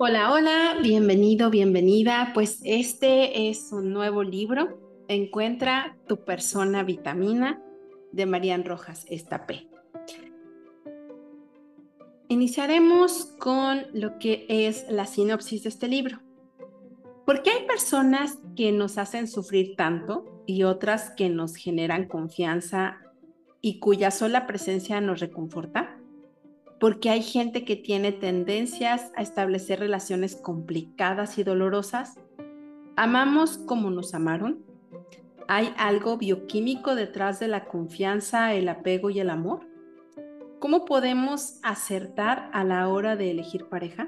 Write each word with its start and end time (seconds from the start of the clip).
Hola, 0.00 0.32
hola, 0.32 0.76
bienvenido, 0.80 1.50
bienvenida. 1.50 2.30
Pues 2.32 2.60
este 2.62 3.48
es 3.48 3.72
un 3.72 3.92
nuevo 3.92 4.22
libro, 4.22 4.78
Encuentra 5.08 5.96
tu 6.06 6.24
persona 6.24 6.84
vitamina, 6.84 7.60
de 8.12 8.24
Marian 8.24 8.64
Rojas 8.64 9.06
Estapé. 9.08 9.66
Iniciaremos 12.28 13.24
con 13.40 13.86
lo 13.92 14.20
que 14.20 14.46
es 14.48 14.86
la 14.88 15.04
sinopsis 15.04 15.64
de 15.64 15.68
este 15.68 15.88
libro. 15.88 16.20
¿Por 17.26 17.42
qué 17.42 17.50
hay 17.50 17.66
personas 17.66 18.38
que 18.54 18.70
nos 18.70 18.98
hacen 18.98 19.26
sufrir 19.26 19.74
tanto 19.74 20.44
y 20.46 20.62
otras 20.62 21.10
que 21.10 21.28
nos 21.28 21.56
generan 21.56 22.06
confianza 22.06 22.98
y 23.60 23.80
cuya 23.80 24.12
sola 24.12 24.46
presencia 24.46 25.00
nos 25.00 25.18
reconforta? 25.18 25.97
Porque 26.80 27.10
hay 27.10 27.22
gente 27.22 27.64
que 27.64 27.76
tiene 27.76 28.12
tendencias 28.12 29.10
a 29.16 29.22
establecer 29.22 29.80
relaciones 29.80 30.36
complicadas 30.36 31.38
y 31.38 31.44
dolorosas. 31.44 32.18
¿Amamos 32.96 33.58
como 33.58 33.90
nos 33.90 34.14
amaron? 34.14 34.64
¿Hay 35.48 35.72
algo 35.76 36.18
bioquímico 36.18 36.94
detrás 36.94 37.40
de 37.40 37.48
la 37.48 37.64
confianza, 37.64 38.54
el 38.54 38.68
apego 38.68 39.10
y 39.10 39.20
el 39.20 39.30
amor? 39.30 39.66
¿Cómo 40.60 40.84
podemos 40.84 41.58
acertar 41.62 42.50
a 42.52 42.64
la 42.64 42.88
hora 42.88 43.16
de 43.16 43.30
elegir 43.30 43.66
pareja? 43.66 44.06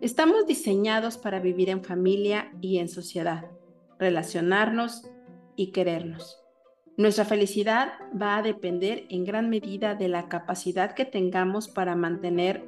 Estamos 0.00 0.46
diseñados 0.46 1.16
para 1.16 1.40
vivir 1.40 1.70
en 1.70 1.82
familia 1.82 2.52
y 2.60 2.78
en 2.78 2.88
sociedad, 2.88 3.50
relacionarnos 3.98 5.08
y 5.56 5.72
querernos. 5.72 6.45
Nuestra 6.96 7.26
felicidad 7.26 7.92
va 8.20 8.38
a 8.38 8.42
depender 8.42 9.04
en 9.10 9.24
gran 9.24 9.50
medida 9.50 9.94
de 9.94 10.08
la 10.08 10.28
capacidad 10.28 10.94
que 10.94 11.04
tengamos 11.04 11.68
para 11.68 11.94
mantener 11.94 12.64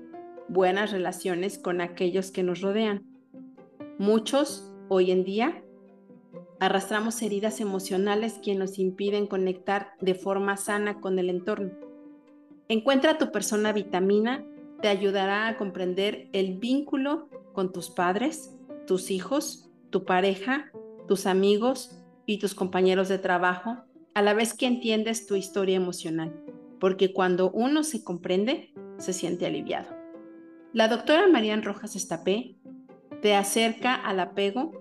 buenas 0.48 0.92
relaciones 0.92 1.58
con 1.58 1.80
aquellos 1.80 2.30
que 2.30 2.42
nos 2.42 2.61
rodean. 2.61 3.06
Muchos, 3.98 4.70
hoy 4.88 5.12
en 5.12 5.25
día, 5.25 5.62
arrastramos 6.61 7.22
heridas 7.22 7.58
emocionales 7.61 8.34
que 8.42 8.55
nos 8.55 8.78
impiden 8.78 9.27
conectar 9.27 9.92
de 10.00 10.14
forma 10.14 10.58
sana 10.58 11.00
con 11.00 11.19
el 11.19 11.31
entorno. 11.31 11.70
Encuentra 12.69 13.16
tu 13.16 13.33
persona 13.33 13.72
vitamina 13.72 14.44
te 14.83 14.88
ayudará 14.88 15.48
a 15.48 15.56
comprender 15.56 16.28
el 16.33 16.58
vínculo 16.58 17.28
con 17.53 17.72
tus 17.72 17.91
padres, 17.91 18.55
tus 18.86 19.10
hijos, 19.10 19.70
tu 19.91 20.05
pareja, 20.05 20.70
tus 21.08 21.27
amigos 21.27 21.98
y 22.27 22.38
tus 22.38 22.55
compañeros 22.55 23.08
de 23.08 23.19
trabajo 23.19 23.78
a 24.14 24.23
la 24.23 24.34
vez 24.34 24.55
que 24.55 24.67
entiendes 24.67 25.27
tu 25.27 25.37
historia 25.37 25.77
emocional, 25.77 26.34
porque 26.81 27.12
cuando 27.12 27.51
uno 27.51 27.84
se 27.84 28.03
comprende, 28.03 28.73
se 28.98 29.12
siente 29.12 29.47
aliviado. 29.47 29.97
La 30.73 30.89
doctora 30.89 31.27
Marian 31.28 31.62
Rojas 31.62 31.97
Estapé 31.97 32.56
te 33.23 33.34
acerca 33.34 33.95
al 33.95 34.20
apego, 34.20 34.73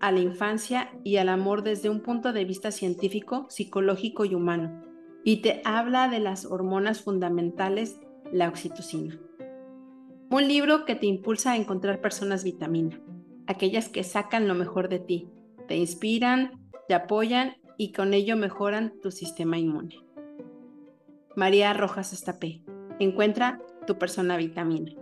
a 0.00 0.12
la 0.12 0.20
infancia 0.20 0.90
y 1.04 1.16
al 1.16 1.28
amor 1.28 1.62
desde 1.62 1.90
un 1.90 2.00
punto 2.00 2.32
de 2.32 2.44
vista 2.44 2.70
científico, 2.70 3.46
psicológico 3.50 4.24
y 4.24 4.34
humano, 4.34 4.84
y 5.24 5.42
te 5.42 5.60
habla 5.64 6.08
de 6.08 6.20
las 6.20 6.44
hormonas 6.44 7.02
fundamentales, 7.02 8.00
la 8.32 8.48
oxitocina. 8.48 9.18
Un 10.30 10.46
libro 10.46 10.84
que 10.84 10.94
te 10.94 11.06
impulsa 11.06 11.52
a 11.52 11.56
encontrar 11.56 12.00
personas 12.00 12.44
vitamina, 12.44 13.00
aquellas 13.46 13.88
que 13.88 14.04
sacan 14.04 14.46
lo 14.46 14.54
mejor 14.54 14.88
de 14.88 14.98
ti, 14.98 15.28
te 15.66 15.76
inspiran, 15.76 16.52
te 16.86 16.94
apoyan 16.94 17.56
y 17.78 17.92
con 17.92 18.12
ello 18.12 18.36
mejoran 18.36 18.92
tu 19.00 19.10
sistema 19.10 19.56
inmune. 19.56 20.04
María 21.36 21.72
Rojas 21.72 22.12
Estapé. 22.12 22.60
Encuentra 22.98 23.62
tu 23.86 23.96
persona 23.96 24.36
vitamina. 24.36 24.92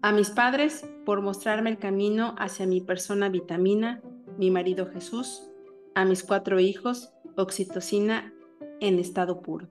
A 0.00 0.12
mis 0.12 0.30
padres 0.30 0.88
por 1.04 1.20
mostrarme 1.20 1.70
el 1.70 1.78
camino 1.78 2.36
hacia 2.38 2.66
mi 2.66 2.80
persona 2.80 3.28
vitamina, 3.28 4.00
mi 4.38 4.52
marido 4.52 4.86
Jesús, 4.86 5.50
a 5.96 6.04
mis 6.04 6.22
cuatro 6.22 6.60
hijos, 6.60 7.12
oxitocina 7.36 8.32
en 8.78 9.00
estado 9.00 9.42
puro. 9.42 9.68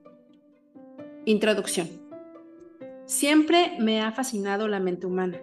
Introducción. 1.24 1.88
Siempre 3.06 3.72
me 3.80 4.02
ha 4.02 4.12
fascinado 4.12 4.68
la 4.68 4.80
mente 4.80 5.06
humana. 5.06 5.40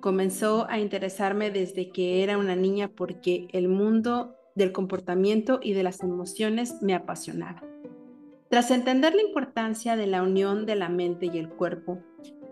Comenzó 0.00 0.66
a 0.70 0.78
interesarme 0.78 1.50
desde 1.50 1.90
que 1.90 2.22
era 2.22 2.38
una 2.38 2.56
niña 2.56 2.88
porque 2.88 3.48
el 3.52 3.68
mundo 3.68 4.34
del 4.54 4.72
comportamiento 4.72 5.60
y 5.62 5.72
de 5.72 5.82
las 5.82 6.02
emociones 6.02 6.82
me 6.82 6.94
apasionaba. 6.94 7.62
Tras 8.48 8.70
entender 8.70 9.14
la 9.14 9.22
importancia 9.22 9.96
de 9.96 10.06
la 10.06 10.22
unión 10.22 10.66
de 10.66 10.76
la 10.76 10.88
mente 10.88 11.30
y 11.32 11.38
el 11.38 11.48
cuerpo 11.48 12.00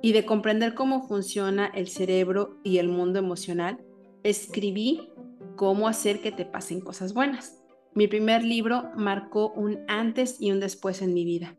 y 0.02 0.12
de 0.12 0.24
comprender 0.24 0.74
cómo 0.74 1.06
funciona 1.06 1.66
el 1.66 1.88
cerebro 1.88 2.58
y 2.64 2.78
el 2.78 2.88
mundo 2.88 3.18
emocional, 3.18 3.78
escribí 4.22 5.10
Cómo 5.56 5.88
hacer 5.88 6.22
que 6.22 6.32
te 6.32 6.46
pasen 6.46 6.80
cosas 6.80 7.12
buenas. 7.12 7.62
Mi 7.94 8.08
primer 8.08 8.42
libro 8.42 8.84
marcó 8.96 9.52
un 9.52 9.80
antes 9.88 10.40
y 10.40 10.52
un 10.52 10.58
después 10.58 11.02
en 11.02 11.12
mi 11.12 11.26
vida. 11.26 11.54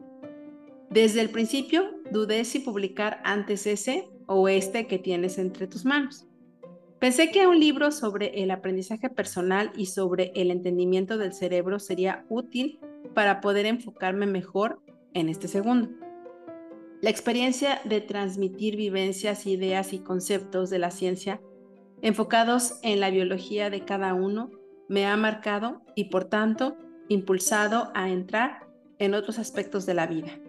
Desde 0.89 1.21
el 1.21 1.29
principio 1.29 1.83
dudé 2.09 2.43
si 2.45 2.57
publicar 2.61 3.21
antes 3.23 3.67
ese 3.67 4.09
o 4.25 4.47
este 4.49 4.87
que 4.87 4.97
tienes 4.97 5.37
entre 5.37 5.67
tus 5.67 5.85
manos. 5.85 6.25
Pensé 7.01 7.31
que 7.31 7.47
un 7.47 7.59
libro 7.59 7.91
sobre 7.91 8.43
el 8.43 8.51
aprendizaje 8.51 9.09
personal 9.09 9.71
y 9.75 9.87
sobre 9.87 10.31
el 10.35 10.51
entendimiento 10.51 11.17
del 11.17 11.33
cerebro 11.33 11.79
sería 11.79 12.27
útil 12.29 12.79
para 13.15 13.41
poder 13.41 13.65
enfocarme 13.65 14.27
mejor 14.27 14.83
en 15.15 15.27
este 15.27 15.47
segundo. 15.47 15.89
La 17.01 17.09
experiencia 17.09 17.81
de 17.85 18.01
transmitir 18.01 18.75
vivencias, 18.75 19.47
ideas 19.47 19.93
y 19.93 19.99
conceptos 20.03 20.69
de 20.69 20.77
la 20.77 20.91
ciencia 20.91 21.41
enfocados 22.03 22.75
en 22.83 22.99
la 22.99 23.09
biología 23.09 23.71
de 23.71 23.83
cada 23.83 24.13
uno 24.13 24.51
me 24.87 25.07
ha 25.07 25.17
marcado 25.17 25.81
y 25.95 26.05
por 26.05 26.25
tanto 26.25 26.77
impulsado 27.09 27.91
a 27.95 28.11
entrar 28.11 28.67
en 28.99 29.15
otros 29.15 29.39
aspectos 29.39 29.87
de 29.87 29.95
la 29.95 30.05
vida. 30.05 30.39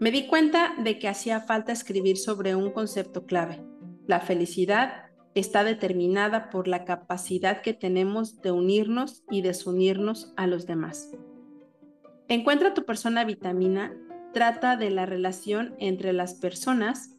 Me 0.00 0.10
di 0.10 0.26
cuenta 0.26 0.74
de 0.82 0.98
que 0.98 1.06
hacía 1.06 1.38
falta 1.40 1.70
escribir 1.70 2.16
sobre 2.16 2.56
un 2.56 2.72
concepto 2.72 3.26
clave, 3.26 3.62
la 4.08 4.18
felicidad 4.18 5.07
está 5.34 5.64
determinada 5.64 6.50
por 6.50 6.68
la 6.68 6.84
capacidad 6.84 7.62
que 7.62 7.74
tenemos 7.74 8.40
de 8.40 8.50
unirnos 8.50 9.24
y 9.30 9.42
desunirnos 9.42 10.32
a 10.36 10.46
los 10.46 10.66
demás. 10.66 11.10
Encuentra 12.28 12.74
tu 12.74 12.84
persona 12.84 13.24
vitamina 13.24 13.94
trata 14.32 14.76
de 14.76 14.90
la 14.90 15.06
relación 15.06 15.74
entre 15.78 16.12
las 16.12 16.34
personas. 16.34 17.14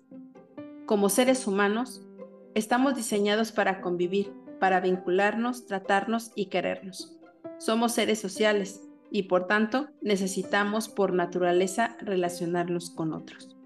Como 0.86 1.10
seres 1.10 1.48
humanos, 1.48 2.06
estamos 2.54 2.96
diseñados 2.96 3.52
para 3.52 3.82
convivir, 3.82 4.32
para 4.60 4.80
vincularnos, 4.80 5.66
tratarnos 5.66 6.32
y 6.36 6.48
querernos. 6.48 7.18
Somos 7.58 7.94
seres 7.94 8.20
sociales 8.20 8.88
y 9.12 9.24
por 9.24 9.48
tanto 9.48 9.90
necesitamos 10.02 10.88
por 10.88 11.14
naturaleza 11.14 11.98
relacionarnos 12.00 12.90
con 12.92 13.14
otros. 13.14 13.58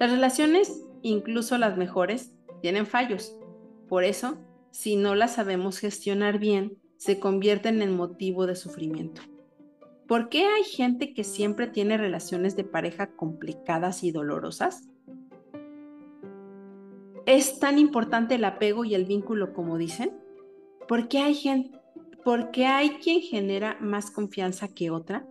Las 0.00 0.10
relaciones, 0.10 0.82
incluso 1.02 1.58
las 1.58 1.76
mejores, 1.76 2.32
tienen 2.60 2.86
fallos 2.86 3.36
por 3.94 4.02
eso, 4.02 4.38
si 4.72 4.96
no 4.96 5.14
las 5.14 5.36
sabemos 5.36 5.78
gestionar 5.78 6.40
bien, 6.40 6.78
se 6.96 7.20
convierten 7.20 7.80
en 7.80 7.94
motivo 7.94 8.44
de 8.44 8.56
sufrimiento. 8.56 9.22
¿Por 10.08 10.30
qué 10.30 10.46
hay 10.46 10.64
gente 10.64 11.14
que 11.14 11.22
siempre 11.22 11.68
tiene 11.68 11.96
relaciones 11.96 12.56
de 12.56 12.64
pareja 12.64 13.14
complicadas 13.14 14.02
y 14.02 14.10
dolorosas? 14.10 14.88
¿Es 17.24 17.60
tan 17.60 17.78
importante 17.78 18.34
el 18.34 18.44
apego 18.44 18.84
y 18.84 18.96
el 18.96 19.04
vínculo 19.04 19.52
como 19.52 19.78
dicen? 19.78 20.10
¿Por 20.88 21.06
qué 21.06 21.18
hay 21.18 21.70
por 22.24 22.50
qué 22.50 22.66
hay 22.66 22.96
quien 22.96 23.20
genera 23.20 23.78
más 23.80 24.10
confianza 24.10 24.74
que 24.74 24.90
otra? 24.90 25.24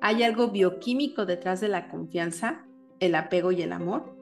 ¿Hay 0.00 0.22
algo 0.22 0.48
bioquímico 0.48 1.26
detrás 1.26 1.60
de 1.60 1.68
la 1.68 1.90
confianza, 1.90 2.64
el 2.98 3.14
apego 3.14 3.52
y 3.52 3.60
el 3.60 3.72
amor? 3.74 4.19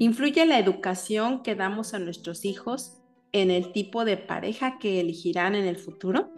¿Influye 0.00 0.46
la 0.46 0.58
educación 0.58 1.42
que 1.42 1.54
damos 1.54 1.92
a 1.92 1.98
nuestros 1.98 2.46
hijos 2.46 2.96
en 3.32 3.50
el 3.50 3.70
tipo 3.70 4.06
de 4.06 4.16
pareja 4.16 4.78
que 4.78 4.98
elegirán 4.98 5.54
en 5.54 5.66
el 5.66 5.76
futuro? 5.76 6.32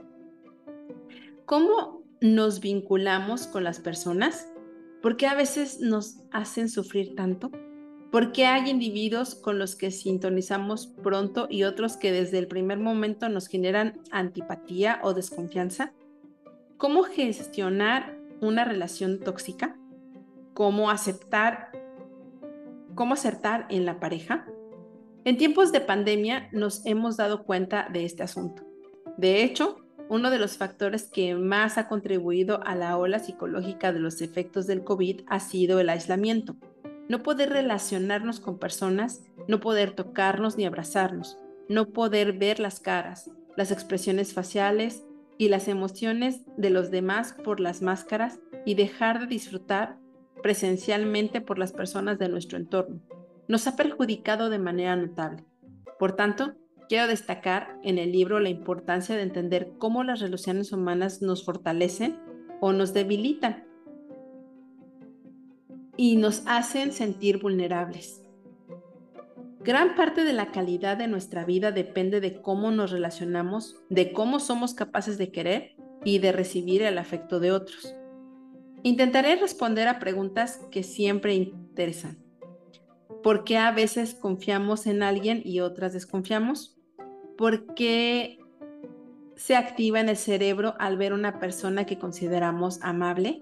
¿Cómo 1.46 2.02
nos 2.20 2.58
vinculamos 2.58 3.46
con 3.46 3.62
las 3.62 3.78
personas? 3.78 4.48
¿Por 5.00 5.16
qué 5.16 5.28
a 5.28 5.36
veces 5.36 5.78
nos 5.78 6.16
hacen 6.32 6.68
sufrir 6.68 7.14
tanto? 7.14 7.52
¿Por 8.10 8.32
qué 8.32 8.46
hay 8.46 8.68
individuos 8.68 9.36
con 9.36 9.60
los 9.60 9.76
que 9.76 9.92
sintonizamos 9.92 10.88
pronto 11.00 11.46
y 11.48 11.62
otros 11.62 11.96
que 11.96 12.10
desde 12.10 12.38
el 12.38 12.48
primer 12.48 12.80
momento 12.80 13.28
nos 13.28 13.46
generan 13.46 14.00
antipatía 14.10 14.98
o 15.04 15.14
desconfianza? 15.14 15.92
¿Cómo 16.78 17.04
gestionar 17.04 18.18
una 18.40 18.64
relación 18.64 19.20
tóxica? 19.20 19.78
¿Cómo 20.52 20.90
aceptar 20.90 21.81
¿Cómo 22.94 23.14
acertar 23.14 23.66
en 23.70 23.86
la 23.86 24.00
pareja? 24.00 24.46
En 25.24 25.36
tiempos 25.36 25.72
de 25.72 25.80
pandemia 25.80 26.48
nos 26.52 26.84
hemos 26.86 27.16
dado 27.16 27.44
cuenta 27.44 27.88
de 27.92 28.04
este 28.04 28.22
asunto. 28.22 28.64
De 29.16 29.42
hecho, 29.42 29.76
uno 30.08 30.30
de 30.30 30.38
los 30.38 30.56
factores 30.56 31.08
que 31.08 31.34
más 31.34 31.78
ha 31.78 31.88
contribuido 31.88 32.60
a 32.64 32.74
la 32.74 32.96
ola 32.96 33.18
psicológica 33.18 33.92
de 33.92 34.00
los 34.00 34.20
efectos 34.20 34.66
del 34.66 34.84
COVID 34.84 35.22
ha 35.28 35.40
sido 35.40 35.80
el 35.80 35.88
aislamiento. 35.88 36.56
No 37.08 37.22
poder 37.22 37.50
relacionarnos 37.50 38.40
con 38.40 38.58
personas 38.58 39.22
no 39.48 39.60
poder 39.60 39.92
tocarnos 39.92 40.56
ni 40.56 40.64
abrazarnos, 40.64 41.38
no 41.68 41.90
poder 41.90 42.32
ver 42.34 42.60
las 42.60 42.80
caras, 42.80 43.30
las 43.56 43.70
expresiones 43.70 44.32
faciales 44.32 45.04
y 45.38 45.48
las 45.48 45.68
emociones 45.68 46.42
de 46.56 46.70
los 46.70 46.90
demás 46.90 47.34
por 47.44 47.60
las 47.60 47.82
máscaras 47.82 48.40
y 48.64 48.74
dejar 48.74 49.20
de 49.20 49.26
disfrutar 49.26 49.98
presencialmente 50.42 51.40
por 51.40 51.58
las 51.58 51.72
personas 51.72 52.18
de 52.18 52.28
nuestro 52.28 52.58
entorno. 52.58 53.00
Nos 53.48 53.66
ha 53.66 53.76
perjudicado 53.76 54.50
de 54.50 54.58
manera 54.58 54.96
notable. 54.96 55.44
Por 55.98 56.12
tanto, 56.12 56.54
quiero 56.88 57.06
destacar 57.06 57.78
en 57.82 57.98
el 57.98 58.12
libro 58.12 58.40
la 58.40 58.48
importancia 58.48 59.16
de 59.16 59.22
entender 59.22 59.72
cómo 59.78 60.04
las 60.04 60.20
relaciones 60.20 60.72
humanas 60.72 61.22
nos 61.22 61.44
fortalecen 61.44 62.18
o 62.60 62.72
nos 62.72 62.92
debilitan 62.92 63.64
y 65.96 66.16
nos 66.16 66.42
hacen 66.46 66.92
sentir 66.92 67.38
vulnerables. 67.40 68.22
Gran 69.60 69.94
parte 69.94 70.24
de 70.24 70.32
la 70.32 70.50
calidad 70.50 70.96
de 70.96 71.06
nuestra 71.06 71.44
vida 71.44 71.70
depende 71.70 72.20
de 72.20 72.42
cómo 72.42 72.72
nos 72.72 72.90
relacionamos, 72.90 73.76
de 73.88 74.12
cómo 74.12 74.40
somos 74.40 74.74
capaces 74.74 75.18
de 75.18 75.30
querer 75.30 75.76
y 76.04 76.18
de 76.18 76.32
recibir 76.32 76.82
el 76.82 76.98
afecto 76.98 77.38
de 77.38 77.52
otros. 77.52 77.94
Intentaré 78.84 79.36
responder 79.36 79.86
a 79.86 80.00
preguntas 80.00 80.60
que 80.72 80.82
siempre 80.82 81.34
interesan. 81.34 82.18
¿Por 83.22 83.44
qué 83.44 83.56
a 83.56 83.70
veces 83.70 84.14
confiamos 84.14 84.88
en 84.88 85.04
alguien 85.04 85.40
y 85.44 85.60
otras 85.60 85.92
desconfiamos? 85.92 86.76
¿Por 87.38 87.74
qué 87.74 88.40
se 89.36 89.54
activa 89.54 90.00
en 90.00 90.08
el 90.08 90.16
cerebro 90.16 90.74
al 90.80 90.96
ver 90.96 91.12
una 91.12 91.38
persona 91.38 91.86
que 91.86 91.98
consideramos 91.98 92.82
amable? 92.82 93.40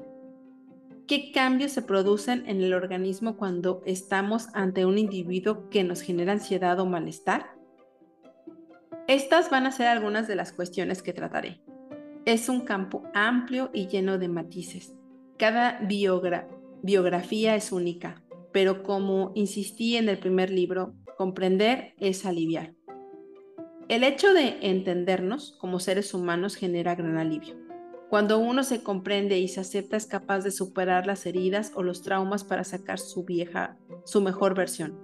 ¿Qué 1.06 1.32
cambios 1.32 1.72
se 1.72 1.82
producen 1.82 2.46
en 2.46 2.60
el 2.60 2.74
organismo 2.74 3.38
cuando 3.38 3.82
estamos 3.86 4.48
ante 4.52 4.84
un 4.84 4.98
individuo 4.98 5.70
que 5.70 5.84
nos 5.84 6.02
genera 6.02 6.32
ansiedad 6.32 6.78
o 6.80 6.86
malestar? 6.86 7.46
Estas 9.08 9.48
van 9.48 9.66
a 9.66 9.72
ser 9.72 9.86
algunas 9.86 10.28
de 10.28 10.36
las 10.36 10.52
cuestiones 10.52 11.02
que 11.02 11.14
trataré. 11.14 11.62
Es 12.26 12.50
un 12.50 12.60
campo 12.60 13.02
amplio 13.14 13.70
y 13.72 13.88
lleno 13.88 14.18
de 14.18 14.28
matices. 14.28 14.99
Cada 15.40 15.80
biografía 16.82 17.56
es 17.56 17.72
única, 17.72 18.22
pero 18.52 18.82
como 18.82 19.32
insistí 19.34 19.96
en 19.96 20.10
el 20.10 20.18
primer 20.18 20.50
libro, 20.50 20.92
comprender 21.16 21.94
es 21.96 22.26
aliviar. 22.26 22.74
El 23.88 24.04
hecho 24.04 24.34
de 24.34 24.58
entendernos 24.60 25.56
como 25.58 25.80
seres 25.80 26.12
humanos 26.12 26.56
genera 26.56 26.94
gran 26.94 27.16
alivio. 27.16 27.56
Cuando 28.10 28.38
uno 28.38 28.62
se 28.64 28.82
comprende 28.82 29.38
y 29.38 29.48
se 29.48 29.60
acepta 29.60 29.96
es 29.96 30.04
capaz 30.04 30.40
de 30.40 30.50
superar 30.50 31.06
las 31.06 31.24
heridas 31.24 31.72
o 31.74 31.82
los 31.82 32.02
traumas 32.02 32.44
para 32.44 32.62
sacar 32.62 32.98
su 32.98 33.24
vieja, 33.24 33.78
su 34.04 34.20
mejor 34.20 34.54
versión. 34.54 35.00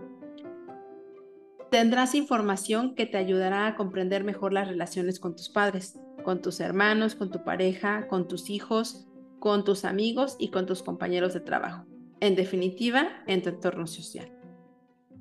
Tendrás 1.71 2.15
información 2.15 2.95
que 2.95 3.07
te 3.07 3.17
ayudará 3.17 3.69
a 3.69 3.75
comprender 3.75 4.23
mejor 4.23 4.53
las 4.53 4.69
relaciones 4.69 5.19
con 5.19 5.35
tus 5.35 5.49
padres, 5.49 5.99
con 6.25 6.43
tus 6.43 6.61
hermanos, 6.61 7.15
con 7.15 7.31
tu 7.31 7.43
pareja, 7.43 8.07
con 8.09 8.29
tus 8.29 8.51
hijos, 8.51 9.07
con 9.39 9.65
tus 9.65 9.85
amigos 9.85 10.37
y 10.39 10.49
con 10.49 10.67
tus 10.67 10.83
compañeros 10.83 11.35
de 11.35 11.41
trabajo. 11.41 11.87
En 12.21 12.35
definitiva, 12.35 13.23
en 13.27 13.43
tu 13.43 13.51
entorno 13.51 13.87
social. 13.87 14.33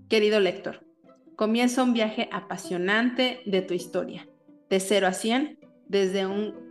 Querido 0.10 0.40
lector, 0.40 0.86
comienza 1.36 1.84
un 1.84 1.94
viaje 1.94 2.30
apasionante 2.32 3.42
de 3.46 3.62
tu 3.62 3.74
historia, 3.74 4.30
de 4.70 4.80
0 4.80 5.08
a 5.08 5.14
100, 5.14 5.60
desde 5.88 6.26
un 6.26 6.66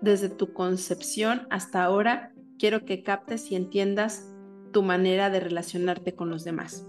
desde 0.00 0.28
tu 0.28 0.52
concepción 0.52 1.46
hasta 1.50 1.84
ahora, 1.84 2.32
quiero 2.58 2.84
que 2.84 3.02
captes 3.02 3.50
y 3.50 3.56
entiendas 3.56 4.32
tu 4.72 4.82
manera 4.82 5.30
de 5.30 5.40
relacionarte 5.40 6.14
con 6.14 6.30
los 6.30 6.44
demás. 6.44 6.86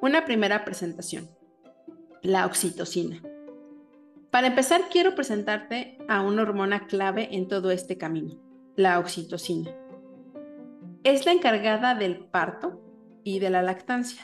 Una 0.00 0.24
primera 0.24 0.64
presentación, 0.64 1.28
la 2.22 2.46
oxitocina. 2.46 3.22
Para 4.30 4.48
empezar, 4.48 4.82
quiero 4.90 5.14
presentarte 5.14 5.98
a 6.08 6.22
una 6.22 6.42
hormona 6.42 6.86
clave 6.86 7.28
en 7.32 7.48
todo 7.48 7.70
este 7.70 7.98
camino, 7.98 8.36
la 8.78 9.00
oxitocina. 9.00 9.74
Es 11.02 11.26
la 11.26 11.32
encargada 11.32 11.96
del 11.96 12.20
parto 12.20 12.80
y 13.24 13.40
de 13.40 13.50
la 13.50 13.60
lactancia. 13.60 14.22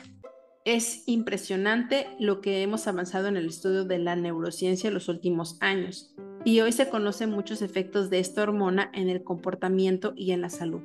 Es 0.65 1.03
impresionante 1.09 2.06
lo 2.21 2.41
que 2.41 2.62
hemos 2.62 2.87
avanzado 2.87 3.27
en 3.27 3.37
el 3.37 3.49
estudio 3.49 3.85
de 3.85 3.99
la 3.99 4.15
neurociencia 4.15 4.87
en 4.87 4.95
los 4.95 5.09
últimos 5.09 5.59
años 5.61 6.15
y 6.45 6.61
hoy 6.61 6.71
se 6.71 6.89
conocen 6.89 7.31
muchos 7.31 7.62
efectos 7.62 8.11
de 8.11 8.21
esta 8.21 8.45
hormona 8.45 8.93
en 8.95 9.09
el 9.09 9.25
comportamiento 9.25 10.12
y 10.15 10.31
en 10.31 10.41
la 10.41 10.51
salud. 10.51 10.83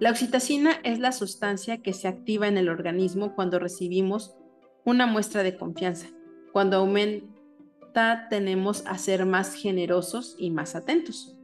La 0.00 0.10
oxitocina 0.10 0.72
es 0.82 0.98
la 0.98 1.12
sustancia 1.12 1.82
que 1.82 1.92
se 1.92 2.08
activa 2.08 2.48
en 2.48 2.58
el 2.58 2.68
organismo 2.68 3.36
cuando 3.36 3.60
recibimos 3.60 4.34
una 4.84 5.06
muestra 5.06 5.44
de 5.44 5.56
confianza. 5.56 6.08
Cuando 6.52 6.78
aumenta 6.78 8.26
tenemos 8.30 8.84
a 8.84 8.98
ser 8.98 9.26
más 9.26 9.54
generosos 9.54 10.34
y 10.40 10.50
más 10.50 10.74
atentos. 10.74 11.36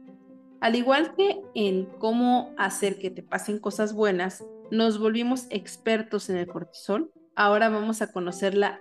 Al 0.59 0.75
igual 0.75 1.13
que 1.15 1.39
en 1.53 1.85
cómo 1.99 2.53
hacer 2.57 2.97
que 2.97 3.11
te 3.11 3.21
pasen 3.21 3.59
cosas 3.59 3.93
buenas, 3.93 4.43
nos 4.71 4.99
volvimos 4.99 5.45
expertos 5.49 6.29
en 6.29 6.37
el 6.37 6.47
cortisol. 6.47 7.11
Ahora 7.35 7.69
vamos 7.69 8.01
a 8.01 8.11
conocer 8.11 8.55
la 8.55 8.79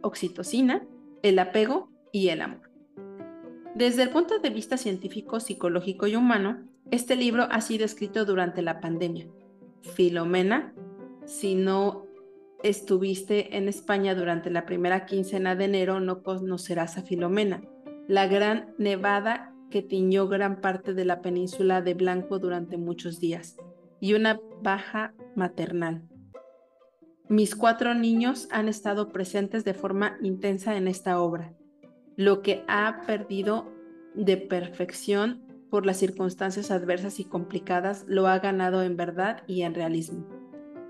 oxitocina, 0.00 0.86
el 1.22 1.38
apego 1.38 1.90
y 2.12 2.28
el 2.28 2.40
amor. 2.40 2.70
Desde 3.74 4.02
el 4.02 4.10
punto 4.10 4.38
de 4.38 4.50
vista 4.50 4.76
científico, 4.76 5.40
psicológico 5.40 6.06
y 6.06 6.16
humano, 6.16 6.66
este 6.90 7.16
libro 7.16 7.46
ha 7.50 7.60
sido 7.60 7.84
escrito 7.84 8.24
durante 8.24 8.62
la 8.62 8.80
pandemia. 8.80 9.26
Filomena, 9.94 10.74
si 11.26 11.54
no 11.54 12.06
estuviste 12.62 13.56
en 13.56 13.68
España 13.68 14.14
durante 14.14 14.50
la 14.50 14.66
primera 14.66 15.06
quincena 15.06 15.56
de 15.56 15.64
enero, 15.64 16.00
no 16.00 16.22
conocerás 16.22 16.96
a 16.96 17.02
Filomena, 17.02 17.62
la 18.08 18.26
gran 18.26 18.74
nevada 18.78 19.51
que 19.72 19.82
tiñó 19.82 20.28
gran 20.28 20.60
parte 20.60 20.94
de 20.94 21.04
la 21.04 21.20
península 21.20 21.82
de 21.82 21.94
Blanco 21.94 22.38
durante 22.38 22.76
muchos 22.76 23.18
días, 23.18 23.56
y 23.98 24.14
una 24.14 24.40
baja 24.62 25.14
maternal. 25.34 26.02
Mis 27.28 27.56
cuatro 27.56 27.94
niños 27.94 28.46
han 28.52 28.68
estado 28.68 29.10
presentes 29.10 29.64
de 29.64 29.74
forma 29.74 30.16
intensa 30.22 30.76
en 30.76 30.86
esta 30.86 31.20
obra 31.20 31.54
lo 32.16 32.42
que 32.42 32.64
ha 32.68 33.02
perdido 33.06 33.72
de 34.14 34.36
perfección 34.36 35.42
por 35.70 35.86
las 35.86 35.96
circunstancias 35.96 36.70
adversas 36.70 37.18
y 37.18 37.24
complicadas 37.24 38.04
lo 38.06 38.26
ha 38.26 38.38
ganado 38.38 38.82
en 38.82 38.96
verdad 38.96 39.42
y 39.46 39.62
en 39.62 39.74
realismo. 39.74 40.26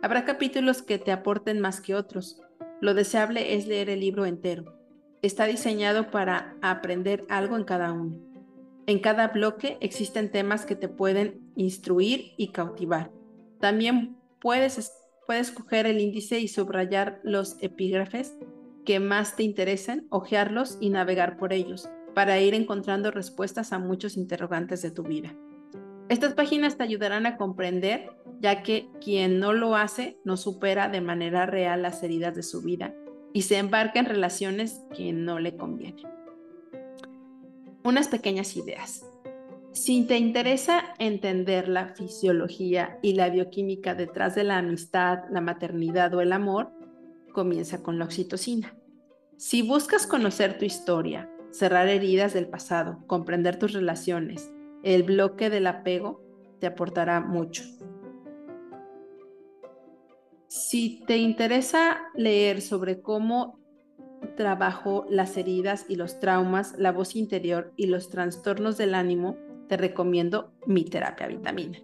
Habrá 0.02 0.24
capítulos 0.24 0.82
que 0.82 0.98
te 0.98 1.12
aporten 1.12 1.60
más 1.60 1.80
que 1.80 1.94
otros. 1.94 2.40
Lo 2.80 2.94
deseable 2.94 3.54
es 3.54 3.68
leer 3.68 3.90
el 3.90 4.00
libro 4.00 4.26
entero. 4.26 4.76
Está 5.22 5.46
diseñado 5.46 6.10
para 6.10 6.56
aprender 6.62 7.24
algo 7.28 7.56
en 7.56 7.62
cada 7.62 7.92
uno. 7.92 8.31
En 8.86 8.98
cada 8.98 9.28
bloque 9.28 9.78
existen 9.80 10.30
temas 10.30 10.66
que 10.66 10.74
te 10.74 10.88
pueden 10.88 11.52
instruir 11.54 12.32
y 12.36 12.48
cautivar. 12.48 13.12
También 13.60 14.16
puedes, 14.40 14.92
puedes 15.26 15.52
coger 15.52 15.86
el 15.86 16.00
índice 16.00 16.40
y 16.40 16.48
subrayar 16.48 17.20
los 17.22 17.56
epígrafes 17.62 18.36
que 18.84 18.98
más 18.98 19.36
te 19.36 19.44
interesen, 19.44 20.06
hojearlos 20.10 20.78
y 20.80 20.90
navegar 20.90 21.36
por 21.36 21.52
ellos, 21.52 21.88
para 22.14 22.40
ir 22.40 22.54
encontrando 22.54 23.10
respuestas 23.12 23.72
a 23.72 23.78
muchos 23.78 24.16
interrogantes 24.16 24.82
de 24.82 24.90
tu 24.90 25.04
vida. 25.04 25.34
Estas 26.08 26.34
páginas 26.34 26.76
te 26.76 26.82
ayudarán 26.82 27.26
a 27.26 27.36
comprender, 27.36 28.10
ya 28.40 28.64
que 28.64 28.88
quien 29.00 29.38
no 29.38 29.52
lo 29.52 29.76
hace 29.76 30.18
no 30.24 30.36
supera 30.36 30.88
de 30.88 31.00
manera 31.00 31.46
real 31.46 31.82
las 31.82 32.02
heridas 32.02 32.34
de 32.34 32.42
su 32.42 32.60
vida 32.60 32.94
y 33.32 33.42
se 33.42 33.58
embarca 33.58 34.00
en 34.00 34.06
relaciones 34.06 34.82
que 34.94 35.12
no 35.12 35.38
le 35.38 35.56
convienen. 35.56 36.21
Unas 37.84 38.08
pequeñas 38.08 38.56
ideas. 38.56 39.04
Si 39.72 40.04
te 40.06 40.18
interesa 40.18 40.94
entender 40.98 41.66
la 41.68 41.88
fisiología 41.88 42.98
y 43.02 43.14
la 43.14 43.30
bioquímica 43.30 43.94
detrás 43.94 44.34
de 44.34 44.44
la 44.44 44.58
amistad, 44.58 45.20
la 45.30 45.40
maternidad 45.40 46.12
o 46.14 46.20
el 46.20 46.32
amor, 46.32 46.70
comienza 47.32 47.82
con 47.82 47.98
la 47.98 48.04
oxitocina. 48.04 48.76
Si 49.38 49.62
buscas 49.62 50.06
conocer 50.06 50.58
tu 50.58 50.64
historia, 50.64 51.28
cerrar 51.50 51.88
heridas 51.88 52.34
del 52.34 52.48
pasado, 52.48 53.02
comprender 53.06 53.58
tus 53.58 53.72
relaciones, 53.72 54.52
el 54.82 55.02
bloque 55.02 55.50
del 55.50 55.66
apego 55.66 56.22
te 56.60 56.66
aportará 56.66 57.20
mucho. 57.20 57.64
Si 60.46 61.02
te 61.06 61.16
interesa 61.16 62.02
leer 62.14 62.60
sobre 62.60 63.00
cómo 63.00 63.61
trabajo 64.34 65.06
las 65.08 65.36
heridas 65.36 65.86
y 65.88 65.96
los 65.96 66.20
traumas, 66.20 66.74
la 66.78 66.92
voz 66.92 67.16
interior 67.16 67.72
y 67.76 67.86
los 67.86 68.10
trastornos 68.10 68.76
del 68.76 68.94
ánimo, 68.94 69.36
te 69.68 69.76
recomiendo 69.76 70.52
mi 70.66 70.84
terapia 70.84 71.26
vitamina. 71.26 71.78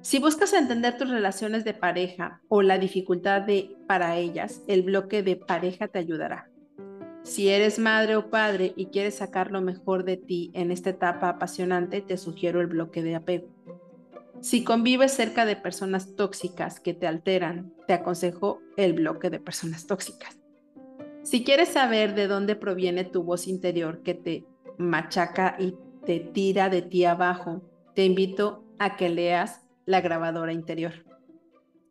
Si 0.00 0.20
buscas 0.20 0.52
entender 0.52 0.96
tus 0.96 1.10
relaciones 1.10 1.64
de 1.64 1.74
pareja 1.74 2.40
o 2.48 2.62
la 2.62 2.78
dificultad 2.78 3.42
de 3.42 3.76
para 3.86 4.16
ellas, 4.16 4.62
el 4.68 4.82
bloque 4.82 5.22
de 5.22 5.36
pareja 5.36 5.88
te 5.88 5.98
ayudará. 5.98 6.48
Si 7.24 7.48
eres 7.48 7.78
madre 7.78 8.16
o 8.16 8.30
padre 8.30 8.72
y 8.76 8.86
quieres 8.86 9.16
sacar 9.16 9.50
lo 9.50 9.60
mejor 9.60 10.04
de 10.04 10.16
ti 10.16 10.50
en 10.54 10.70
esta 10.70 10.90
etapa 10.90 11.28
apasionante, 11.28 12.00
te 12.00 12.16
sugiero 12.16 12.60
el 12.60 12.68
bloque 12.68 13.02
de 13.02 13.16
apego. 13.16 13.48
Si 14.40 14.62
convives 14.62 15.12
cerca 15.12 15.44
de 15.44 15.56
personas 15.56 16.14
tóxicas 16.14 16.78
que 16.78 16.94
te 16.94 17.08
alteran, 17.08 17.74
te 17.86 17.92
aconsejo 17.92 18.60
el 18.76 18.92
bloque 18.92 19.30
de 19.30 19.40
personas 19.40 19.86
tóxicas. 19.86 20.38
Si 21.28 21.44
quieres 21.44 21.68
saber 21.68 22.14
de 22.14 22.26
dónde 22.26 22.56
proviene 22.56 23.04
tu 23.04 23.22
voz 23.22 23.48
interior 23.48 24.02
que 24.02 24.14
te 24.14 24.46
machaca 24.78 25.56
y 25.58 25.76
te 26.06 26.20
tira 26.20 26.70
de 26.70 26.80
ti 26.80 27.04
abajo, 27.04 27.60
te 27.94 28.06
invito 28.06 28.64
a 28.78 28.96
que 28.96 29.10
leas 29.10 29.60
La 29.84 30.00
grabadora 30.00 30.54
interior. 30.54 31.04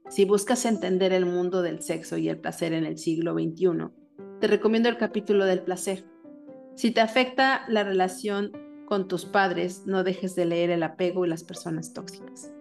Si 0.09 0.25
buscas 0.25 0.65
entender 0.65 1.13
el 1.13 1.27
mundo 1.27 1.61
del 1.61 1.83
sexo 1.83 2.17
y 2.17 2.29
el 2.29 2.39
placer 2.39 2.73
en 2.73 2.83
el 2.83 2.97
siglo 2.97 3.35
XXI, 3.35 3.91
te 4.39 4.47
recomiendo 4.47 4.89
el 4.89 4.97
capítulo 4.97 5.45
del 5.45 5.61
placer. 5.61 6.03
Si 6.73 6.89
te 6.89 7.01
afecta 7.01 7.63
la 7.67 7.83
relación 7.83 8.53
con 8.87 9.07
tus 9.07 9.25
padres, 9.25 9.83
no 9.85 10.03
dejes 10.03 10.33
de 10.33 10.47
leer 10.47 10.71
el 10.71 10.81
apego 10.81 11.27
y 11.27 11.29
las 11.29 11.43
personas 11.43 11.93
tóxicas. 11.93 12.51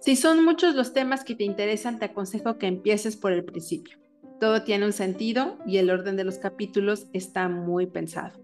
Si 0.00 0.16
son 0.16 0.42
muchos 0.42 0.74
los 0.74 0.94
temas 0.94 1.22
que 1.22 1.34
te 1.34 1.44
interesan, 1.44 1.98
te 1.98 2.06
aconsejo 2.06 2.56
que 2.56 2.66
empieces 2.66 3.18
por 3.18 3.32
el 3.32 3.44
principio. 3.44 3.98
Todo 4.40 4.62
tiene 4.62 4.86
un 4.86 4.92
sentido 4.92 5.58
y 5.66 5.78
el 5.78 5.90
orden 5.90 6.16
de 6.16 6.24
los 6.24 6.38
capítulos 6.38 7.06
está 7.12 7.48
muy 7.48 7.86
pensado. 7.86 8.38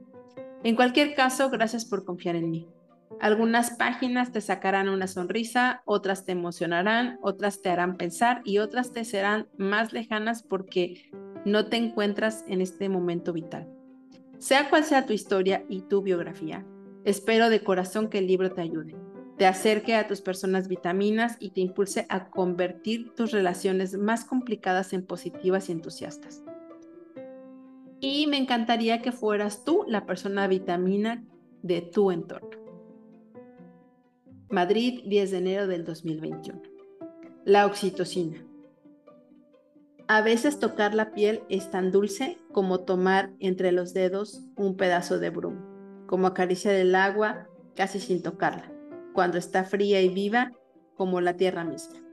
En 0.63 0.77
cualquier 0.77 1.15
caso, 1.15 1.51
gracias 1.51 1.85
por 1.85 2.05
confiar 2.05 2.37
en 2.37 2.51
mí. 2.51 2.69
Algunas 3.21 3.73
páginas 3.73 4.33
te 4.33 4.41
sacarán 4.41 4.89
una 4.89 5.07
sonrisa, 5.07 5.83
otras 5.85 6.25
te 6.25 6.33
emocionarán, 6.33 7.19
otras 7.23 7.61
te 7.61 7.69
harán 7.69 7.97
pensar 7.97 8.41
y 8.45 8.59
otras 8.59 8.93
te 8.93 9.05
serán 9.05 9.49
más 9.59 9.93
lejanas 9.93 10.43
porque 10.43 11.11
no 11.45 11.67
te 11.67 11.77
encuentras 11.77 12.45
en 12.47 12.61
este 12.61 12.89
momento 12.89 13.33
vital. 13.33 13.69
Sea 14.39 14.71
cual 14.71 14.85
sea 14.85 15.07
tu 15.07 15.13
historia 15.13 15.65
y 15.69 15.83
tu 15.83 16.03
biografía, 16.03 16.65
espero 17.05 17.51
de 17.51 17.63
corazón 17.63 18.09
que 18.09 18.19
el 18.19 18.27
libro 18.27 18.53
te 18.53 18.63
ayude, 18.63 18.97
te 19.41 19.47
acerque 19.47 19.95
a 19.95 20.07
tus 20.07 20.21
personas 20.21 20.69
vitaminas 20.69 21.39
y 21.41 21.53
te 21.53 21.63
impulse 21.63 22.05
a 22.11 22.29
convertir 22.29 23.15
tus 23.15 23.33
relaciones 23.33 23.97
más 23.97 24.27
complicadas 24.27 24.93
en 24.93 25.03
positivas 25.03 25.71
y 25.71 25.73
entusiastas. 25.73 26.43
Y 28.01 28.27
me 28.27 28.37
encantaría 28.37 29.01
que 29.01 29.13
fueras 29.13 29.65
tú 29.65 29.87
la 29.89 30.05
persona 30.05 30.47
vitamina 30.47 31.25
de 31.63 31.81
tu 31.81 32.11
entorno. 32.11 32.51
Madrid, 34.51 35.05
10 35.07 35.31
de 35.31 35.39
enero 35.39 35.67
del 35.67 35.87
2021. 35.87 36.61
La 37.47 37.65
oxitocina. 37.65 38.45
A 40.07 40.21
veces 40.21 40.59
tocar 40.59 40.95
la 40.95 41.13
piel 41.13 41.45
es 41.49 41.71
tan 41.71 41.91
dulce 41.91 42.37
como 42.53 42.81
tomar 42.81 43.31
entre 43.41 43.73
los 43.73 43.95
dedos 43.95 44.43
un 44.57 44.77
pedazo 44.77 45.19
de 45.19 45.31
brum, 45.31 46.07
como 46.07 46.27
acariciar 46.27 46.75
el 46.75 46.95
agua 46.95 47.49
casi 47.75 48.01
sin 48.01 48.23
tocarla, 48.23 48.71
cuando 49.13 49.39
está 49.39 49.65
fría 49.65 50.01
y 50.01 50.09
viva 50.09 50.53
como 50.97 51.21
la 51.21 51.37
tierra 51.37 51.65
misma. 51.65 52.10